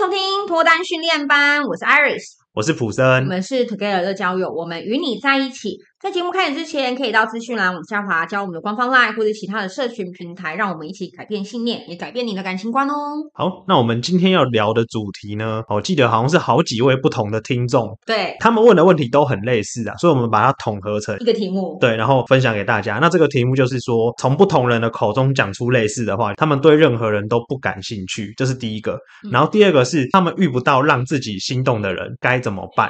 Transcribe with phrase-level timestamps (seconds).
[0.00, 2.22] 收听脱单训练班，我是 Iris，
[2.54, 5.76] 我是普森，我们是 Together 的交友，我们与你在一起。
[6.02, 12.94] 在节目开始之前，可以到资讯栏往下滑，加我们的官方 LINE 或者其他的社群平台，让我们一起改变信念，也改变你的感情观哦。
[13.34, 22.96] 好，那我们今天要聊的主题呢，我记得好像是好几位不同的听众，对，他们问的问题都很类似啊，所以我们把它统合成一个题目，对，然后分享给大家。
[22.98, 28.98] 那这个题目就是说，从不同人的口中讲出类似的话，他们对任何人都不感兴趣，这是第一个。
[29.30, 32.88] 然后第二个是，他们遇不到让自己心动的人，该怎么办？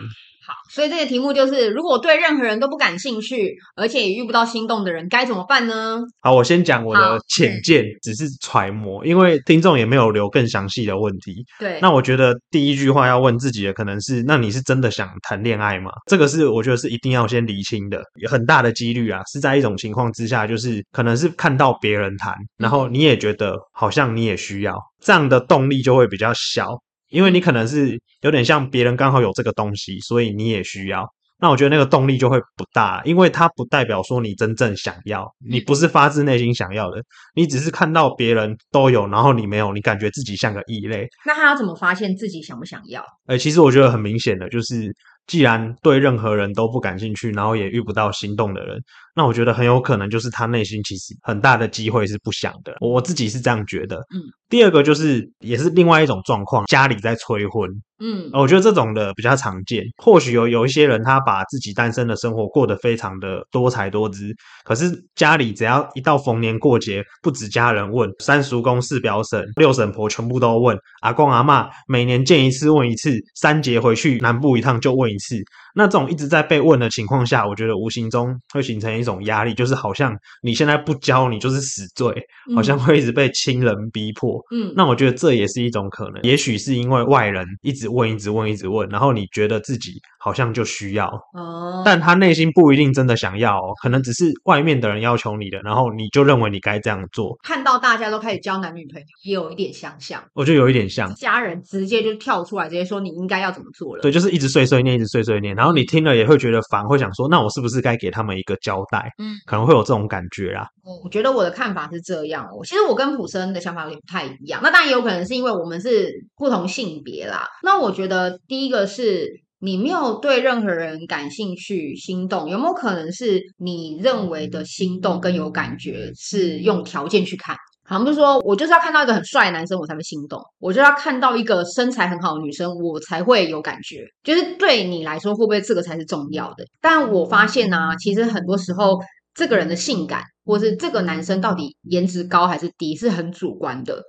[0.50, 6.00] 好，所以这个题目就是，如果对任何人都不感兴趣，而且也遇不到心动的人，该怎么办呢？
[6.22, 11.44] 好，我先讲我的浅见，只是揣摩，因为听众也没有留更详细的问题。
[11.60, 15.92] 对，那我觉得第一句话要问自己的可能是，那你是真的想谈恋爱吗？
[16.08, 26.76] 这个是我觉得是一定要先厘清的，有很大的几率啊，是在一种情况之下，就是可能是看到别人谈，然后你也觉得好像你也需要，这样的动力就会比较小。
[27.10, 31.06] 因为你可能是有点像别人刚好有这个东西，所以你也需要。
[31.42, 37.02] 那我觉得那个动力就会不大，因为它不代表说你真正想要，你不是发自内心想要的，
[37.34, 41.08] 你只是看到别人都有，然后你没有，你感觉自己像个异类。
[41.24, 43.02] 那他要怎么发现自己想不想要？
[43.28, 44.94] 欸，其实我觉得很明显的就是。
[45.26, 48.76] 既然对任何人都不感兴趣，然后也遇不到心动的人，
[49.14, 52.74] 那我觉得很有可能就是他内心其实很大的机会是不想的。
[52.80, 53.96] 我自己是这样觉得。
[54.14, 57.68] 嗯，第二个就是也是另外一种状况，家里在催婚。
[58.02, 59.84] 嗯，我觉得这种的比较常见。
[59.98, 64.32] 或许有有一些人他把自己单身的生活过得非常的多才多姿，
[64.64, 75.36] 可是家里只要一到逢年过节，不止家人问，三叔公、四表婶、六婶婆全部都问，阿公阿嬷每年见一次问一次，三节回去南部一趟就问一次。
[75.74, 82.12] 那这种一直在被问的情况下，我觉得无形中会形成一种压力，就是好像你现在不教，你就是死罪，
[82.54, 84.40] 好像会一直被亲人逼迫。
[84.50, 97.38] 嗯，那我觉得这也是一种可能，也许是因为外人一直问，一直问，一直问，然后你觉得自己好像就需要哦，但他内心不一定真的想要哦，可能只是外面的人要求你的，然后你就认为你该这样做。
[97.42, 104.02] 看到大家都开始交男女朋友，也有一点相像，我觉得有一点像，家人直接就跳出来，直接说你应该要怎么做了。
[104.02, 105.54] 对，就是一直碎碎念，一直碎碎念。
[105.60, 109.12] 然后你听了也会觉得烦，会想说，那我是不是该给他们一个交代？
[109.18, 110.66] 嗯，可能会有这种感觉啦。
[111.04, 114.58] 我觉得我的看法是这样，我其实我跟普森的想法有点不太一样。
[114.62, 117.46] 那当然也有可能是因为我们是不同性别啦。
[117.62, 119.28] 那我觉得第一个是
[119.58, 127.54] 你没有对任何人感兴趣、心动，有没有可能是你认为的心动跟有感觉是用条件去看？
[127.90, 134.06] 好像不是说我就是要看到一个很帅的男生我才会心动，我就要看到一个身材很好的女生我才会有感觉。
[134.22, 136.64] 就是对你来说会不会这个才是重要的？
[136.80, 139.00] 但我发现呢、啊，其实很多时候
[139.34, 144.00] 这个人的性感，或是这个男生到底颜值高还是低，是很主观的。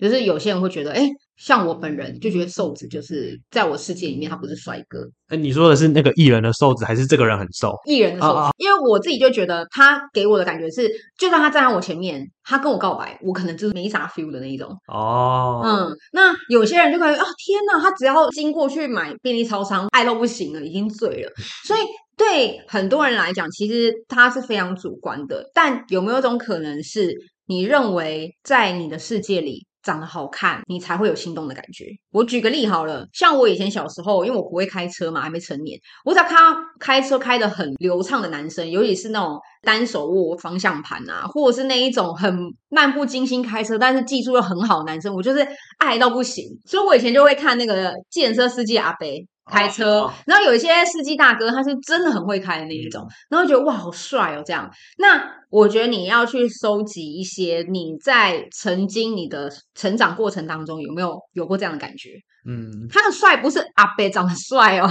[0.00, 5.08] 就是有些人会觉得，哎，像我本人就觉得瘦子就是在我世界里面他不是帅哥。
[5.28, 7.72] 哎，你说的是那个艺人的瘦子，还是这个人很瘦？
[7.86, 14.68] 艺人的瘦子，因为我自己就觉得他给我的感觉是，就算他站在我前面，他跟我告白，我可能就是没啥 feel 的那一种。
[14.88, 21.30] 哦，嗯，那有些人就感觉，哦，天哪，他只要经过去买便利超商，爱到不行了，已经醉了。
[21.66, 21.80] 所以
[22.16, 25.48] 对很多人来讲，其实他是非常主观的。
[25.54, 27.14] 但有没有一种可能是，
[27.46, 29.67] 你认为在你的世界里？
[29.82, 31.86] 长得好看，你才会有心动的感觉。
[32.10, 42.36] 我举个例好了，像我以前小时候，因为我不会开车嘛，还没成年，我只要看到开车开得很流畅的男生，尤其是那种单手握方向盘啊，或者是那一种很
[42.68, 45.46] 漫不经心开车，但是技术又很好的男生，我就是
[45.78, 46.44] 爱到不行。
[46.64, 49.06] 所以我以前就会看那个计程车司机阿伯。
[49.50, 54.70] 开车，然后有一些司机大哥，他是真的很会开的那一种，然后觉得哇，好帅哦，这样。
[54.98, 55.20] 那
[55.50, 62.10] 我觉得你要去收集一些你在曾经你的成长过程当中有没有有过这样的感觉？
[62.48, 64.88] 嗯，他的帅不是阿伯长得帅哦，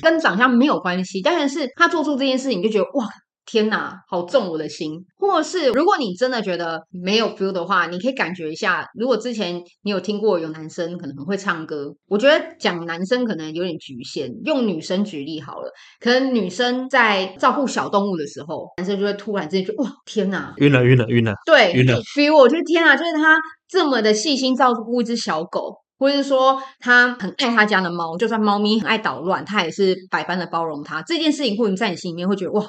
[0.00, 3.08] 跟长相没有关系，但是他做出这件事情，你就觉得哇。
[3.46, 5.04] 天呐，好重我的心！
[5.16, 8.86] 或是如果你真的觉得没有 feel 的话，你可以感觉一下。
[8.98, 15.70] 如果之前你有听过有男生可能很会唱歌，我觉得讲男生可能有点局限，用女生举例好了。
[16.00, 23.38] 可能女生在照顾小动物的时候，男生就会突然之间就哇，天呐，晕了晕了晕了，对，晕了 feel，我觉得天呐，就是他
[23.68, 31.02] 这么的细心照顾一只小狗，或者是说他很爱他家的猫，就算猫咪很爱捣乱，他也是百般的包容他。
[31.02, 32.64] 这件事情，或者在你心里面会觉得哇。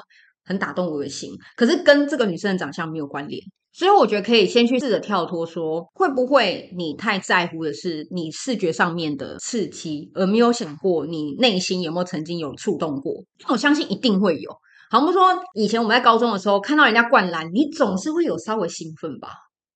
[0.46, 13.12] 很打动我的心，可是跟这个女生的长相没有关联，所以我觉得可以先去试着跳脱，说会不会你太在乎的是你视觉上面的刺激，而没有想过你内心有没有曾经有触动过？
[13.48, 14.50] 我相信一定会有。
[14.88, 15.22] 好，我们说
[15.54, 19.28] 以前我们在高中的时候看到人家灌篮，你总是会有稍微兴奋吧？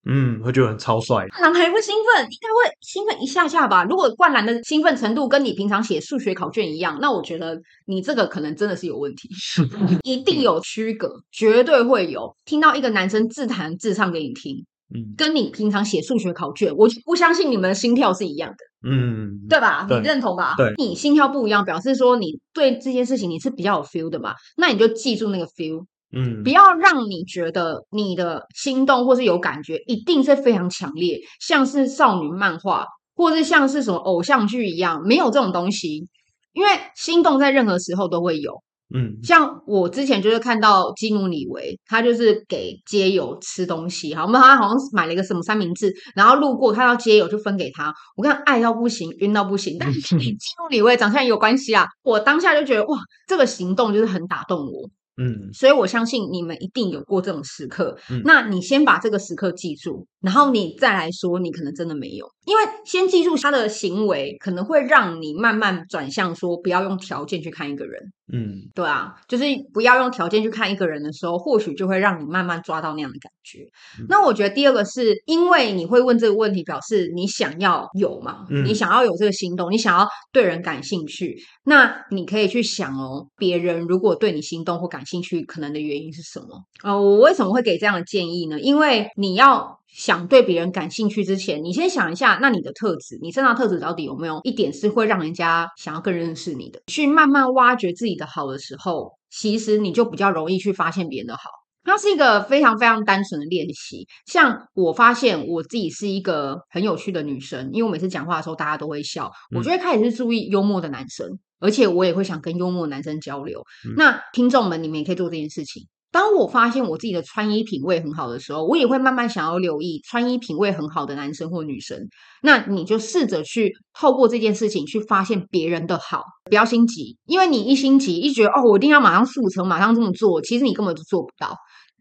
[0.06, 1.26] 嗯，会觉得很超帅。
[1.41, 3.85] 男孩会兴奋，应该会兴奋一下下吧。
[3.85, 9.29] 如果灌篮的兴奋程度跟你平常写数学考卷一样，那我觉得你这个可能真的是有问题，
[10.02, 12.35] 一定有区隔，绝对会有。
[12.47, 14.64] 听到一个男生自弹自唱给你听，
[14.94, 19.85] 嗯，跟你平常写数学考卷，我不相信你们的心跳是一样的，嗯，对吧？
[19.87, 20.55] 对你认同吧？
[20.56, 24.35] 对，你心跳不一样，表示说你对这件事情你是比较有 feel 的嘛？
[24.56, 25.85] 那你就记住那个 feel。
[26.12, 32.84] 嗯，不要让你觉得你的心动或是有感觉，一定是非常强烈，像是少女漫画，
[33.14, 36.08] 或是像是什么偶像剧一样，没有这种东西。
[36.52, 38.60] 因为心动在任何时候都会有。
[38.92, 47.94] 嗯，像我之前就是看到基努李维，他就是给街友吃东西，好，我们他好像买了一个什么三明治，然后路过看到街友就分给他。
[48.16, 50.18] 我看爱到不行，晕到不行，但是 基
[50.60, 51.86] 努李维长相也有关系啊。
[52.02, 52.98] 我当下就觉得哇，
[53.28, 54.90] 这个行动就是很打动我。
[55.16, 57.98] 嗯，所以我相信你们一定有过这种时刻。
[58.10, 68.12] 嗯，那你先把这个时刻记住，然后你再来说，你可能真的没有，因为先记住他的行为，可能会让你慢慢转向说，不要用条件去看一个人。
[68.32, 73.64] 嗯，对啊，就是不要用条件去看一个人的时候，或许就会让你慢慢抓到那样的感觉。
[73.98, 78.46] 嗯，那我觉得第二个是因为你会问这个问题，表示你想要有嘛？
[78.50, 86.46] 嗯，你想要有这个行动，你想要对人感兴趣，那你可以去想哦，别人如果对你心动或感兴趣，可能的原因是什么？
[86.82, 88.60] 呃，我为什么会给这样的建议呢？
[88.60, 89.79] 因为你要。
[89.92, 96.81] 想对别人感兴趣之前，你先想一下，那你的特质，你身上特质到底有没有一点是会让人家想要更认识你的？
[96.87, 101.42] 去慢慢挖掘自己的好的时候，其实你就比较容易去发现别人的好。
[101.82, 104.06] 它是一个非常非常单纯的练习。
[104.26, 111.26] 像我发现我自己是一个很有趣的女生，因为我每次讲话的时候大家都会笑，我就会开始是注意幽默的男生，
[111.58, 113.64] 而且我也会想跟幽默男生交流。
[113.96, 115.88] 那听众们，你们也可以做这件事情。
[116.12, 122.08] 当我发现我自己的穿衣品味很好的时候，我也会慢慢想要留意穿衣品味很好的男生或女生。
[122.42, 131.56] 那你就试着去透过这件事情去发现别人的好，不要心急，因为你一心急，一觉得哦，我一定要马上速成，马上这么做，其实你根本就做不到。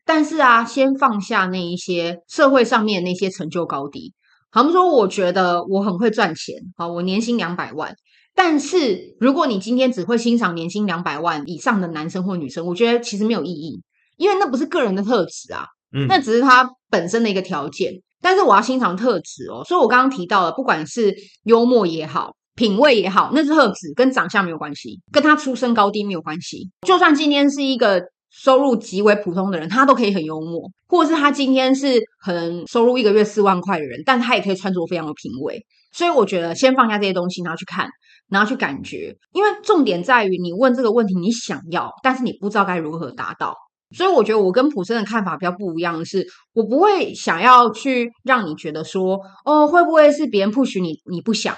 [0.06, 4.13] 但是啊，先放下那一些社会上面那些成就高低。
[4.50, 7.94] 好，我们说，我觉得我很会赚钱，好，我年薪两百万。
[8.33, 13.83] 但是如果你今天只会欣赏年薪两百万以上的男生或女生，我觉得其实没有意义。
[14.19, 17.94] 因为那不是个人的特质啊，嗯，那只是他本身的一个条件。
[18.21, 26.69] 但是我要欣赏特质哦，所以我刚刚提到了，不管是幽默也好，品味也好，那是特质，跟长相没有关系，跟他出身高低没有关系。
[26.86, 35.65] 就算今天是一个收入极为普通的人，他都可以很幽默，或者是他今天是可能收入一个月四万块的人，但他也可以穿着非常有品味。
[35.94, 37.88] 所以我觉得先放下这些东西，然后去看，
[38.27, 43.56] 然后去感觉，因为重点在于你问这个问题，你想要，但是你不知道该如何达到。
[43.95, 51.56] 所以我觉得我跟普生的看法比较不一样的是，我不会想要去让你觉得说，哦，会不会是别人 push 你，你不想？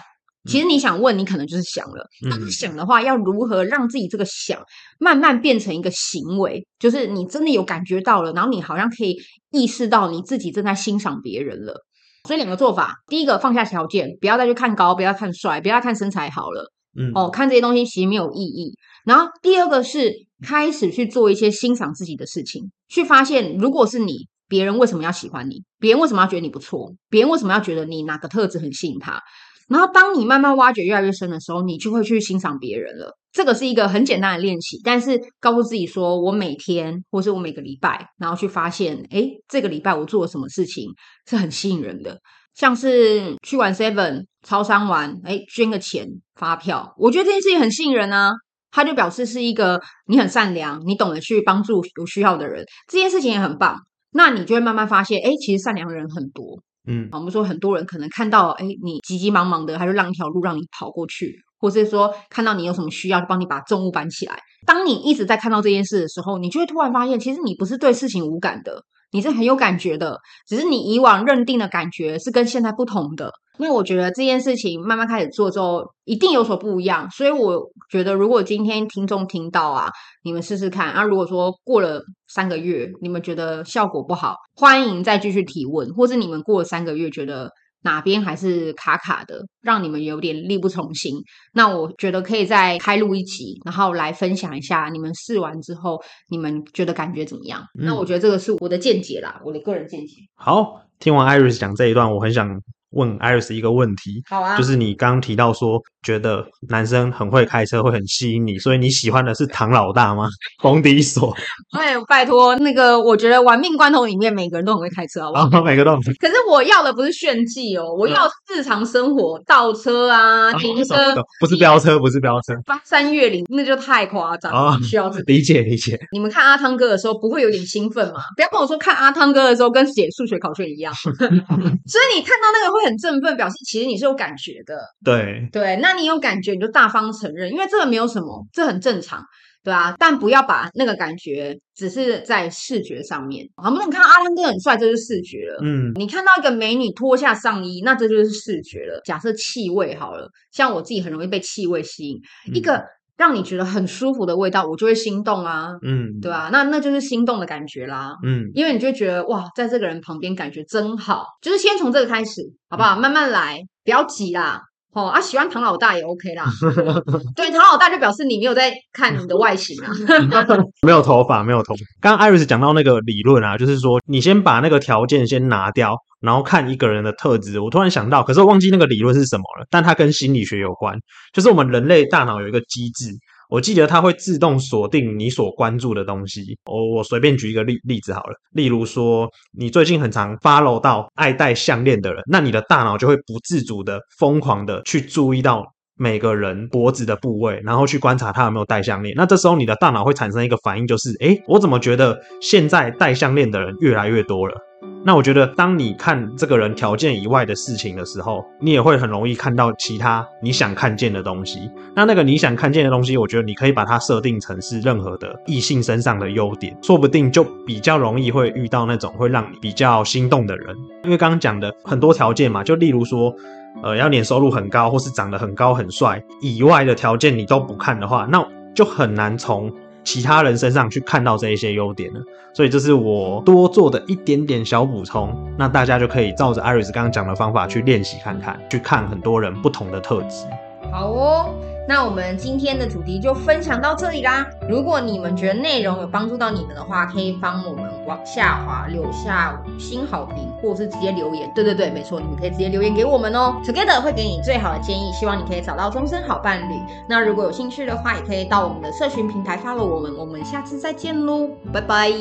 [0.50, 2.08] 其实你想问，你可能就是想了。
[2.28, 4.60] 那、嗯、想的话，要如何让自己这个想
[4.98, 6.66] 慢慢变成一个行为？
[6.80, 9.16] 就是你真的有感觉到了，然后你好像可以
[9.52, 11.86] 意识到你自己正在欣赏别人了。
[12.28, 16.72] 所以两个做法，第一个放下条件，不要再去看高，不要看帅，不要看身材好了。
[16.98, 18.74] 嗯，哦，看这些东西其实没有意义。
[19.06, 20.12] 然后第二个是
[20.46, 25.64] 开始去做一些欣赏自己的事情，去发现如果是你，别人为什么要喜欢你？
[25.80, 26.94] 别人为什么要觉得你不错？
[27.10, 29.22] 别人为什么要觉得你哪个特质很吸引他？
[29.68, 33.18] 然后当你慢慢挖掘越来越深的时候，你就会去欣赏别人了。
[33.32, 40.90] 这个是一个很简单的练习，但是告诉自己说，我每天或是我每个礼拜，然后去发现，诶，这个礼拜我做了什么事情
[41.30, 42.20] 是很吸引人的。
[42.54, 48.32] 像是去玩 Seven 超商玩，哎，捐个钱发票，我觉得这件事情很吸引人啊。
[48.72, 53.76] 他就表示是一个你很善良，你懂得去帮助有需要的人，这件事情也很棒。
[54.14, 56.62] 那你就会慢慢发现，哎，其实善良的人很多。
[56.88, 64.38] 嗯，我们说很多人可能看到，哎，你急急忙忙的，他就让一条路让你跑过去，或是说看到你有什么需要，就帮你把重物搬起来。
[64.66, 68.84] 当你一直在看到这件事的时候，你就会突然发现，其实你不是对事情无感的。
[69.14, 73.30] 你是很有感觉的，只是你以往认定的感觉是跟现在不同的。
[73.62, 77.10] 那我觉得这件事情慢慢开始做之后，一定有所不一样。
[77.12, 79.88] 所以我觉得，如果今天听众听到啊，
[80.24, 81.04] 你们试试看啊。
[81.04, 87.52] 如果说过了三个月，你们觉得效果不好，欢迎再继续提问，或是你们过了三个月觉得。
[87.84, 91.16] 哪边还是卡卡的，让你们有点力不从心。
[91.52, 96.00] 那我觉得可以再开录一集，然后来分享一下你们试完之后，
[96.30, 97.60] 你们觉得感觉怎么样？
[97.80, 100.18] 嗯、那我觉得这个是我的见解啦，我的个人见解。
[100.36, 102.48] 好，听完 Iris 讲这一段，我很想
[102.92, 104.24] 问 Iris 一个问题。
[104.30, 110.28] 好啊，就是你刚刚提到说，觉得男生很会开车会很吸引你，所以你喜欢的是唐老大吗？
[110.62, 111.36] 冯迪索？
[111.78, 115.60] 哎，拜托，那个我觉得《玩命关头》里面每个人都很会开车，好不好？
[115.60, 116.02] 哦、每个都很。
[116.20, 126.00] 可是我要的不是炫技哦，我要日常生活倒车啊，停车，不是飙车，不是飙车，翻山越岭那就太夸张了，需要理解理解。
[126.12, 128.22] 你们看阿汤哥的时候不会有点兴奋吗？
[128.36, 134.80] 不要跟我说看阿汤哥的时候跟写数学考卷一样， 所以你看到那个会很振奋，表示其实你是有感觉的。
[135.04, 139.24] 对对，那你有感觉你就大方承认，因为这个没有什么，这很正常，
[139.64, 143.46] 对啊，但不要把那个感觉只是在视觉上面。
[143.56, 145.60] 好，不能看阿汤哥很帅，这是视觉了。
[145.64, 149.02] 嗯，你看到一个美女脱下上衣，那这就是视觉了。
[149.06, 152.18] 假设气味好了，像我自己很容易被气味吸引，
[152.50, 152.84] 嗯、一个。
[153.18, 156.50] 让你觉得很舒服的味道，我就会心动啊，嗯，对吧？
[156.52, 162.98] 那那就是心动的感觉啦，嗯，因为你就会觉得哇，在这个人旁边感觉真好，就是先从这个开始，好不好？
[162.98, 164.62] 慢慢来，不要急啦。
[164.94, 166.46] 哦啊，喜欢唐老大也 OK 啦。
[167.36, 169.90] 对，唐老大就表示你没有在看你的外形啊，
[170.86, 171.82] 没有头发，没有头发。
[172.02, 177.60] 刚刚 Iris 讲到那个理论啊，就是说你先把那个条件先拿掉，然后看一个人的特质。
[177.60, 181.00] 我突然想到，可是我忘记那个理论是什么了，但它跟心理学有关，
[181.32, 183.12] 就是我们人类大脑有一个机制。
[183.52, 186.58] 我记得它会自动锁定你所关注的东西。
[186.64, 195.66] 我我随便举一个例例子好了，例如说你最近很常 follow 到爱戴项链的人，那你的大脑就会不自主的疯狂的去注意到
[195.98, 199.14] 每个人脖子的部位，然后去观察他有没有戴项链。
[199.18, 204.56] 那这时候你的大脑会产生一个反应，就是诶，我怎么觉得现在戴项链的人越来越多了？
[205.04, 211.72] 那我觉得，当你看这个人条件以外的事情的时候，你也会很容易看到其他你想看见的东西。
[211.96, 220.76] 那那个你想看见的东西，我觉得你可以把它设定成是任何的异性身上的优点，说不定就比较容易会遇到那种会让你比较心动的人。
[221.04, 223.34] 因为刚刚讲的很多条件嘛，就例如说，
[223.82, 228.46] 呃，要年收入很高，或是长得很高很帅以外的条件你都不看的话，那
[228.76, 229.72] 就很难从。
[230.04, 232.20] 其他人身上去看到这一些优点呢，
[232.54, 235.36] 所以这是我多做的一点点小补充。
[235.58, 240.46] 那大家就可以照着 Iris 刚刚讲的方法去练习看看，去看很多人不同的特质。
[240.92, 241.50] 好哦。
[241.88, 244.46] 那我们今天的主题就分享到这里啦。
[244.70, 251.52] 如果你们觉得内容有帮助到你们的话，可以帮我们往下滑，留下五星好评，或是直接留言。
[251.54, 253.56] 对对对，没错，你们可以直接留言给我们哦。
[253.66, 256.74] Together 会给你最好的建议，希望你可以找到终身好伴侣。
[257.10, 260.12] 那如果有兴趣的话，也可以到我们的社群平台 follow 我们。
[260.18, 262.12] 我们下次再见喽，拜拜。